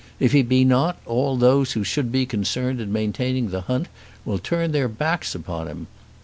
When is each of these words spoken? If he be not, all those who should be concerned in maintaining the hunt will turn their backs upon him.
If 0.19 0.31
he 0.31 0.41
be 0.41 0.65
not, 0.65 0.97
all 1.05 1.37
those 1.37 1.73
who 1.73 1.83
should 1.83 2.11
be 2.11 2.25
concerned 2.25 2.81
in 2.81 2.91
maintaining 2.91 3.51
the 3.51 3.61
hunt 3.61 3.87
will 4.25 4.39
turn 4.39 4.71
their 4.71 4.87
backs 4.87 5.35
upon 5.35 5.67
him. 5.67 5.85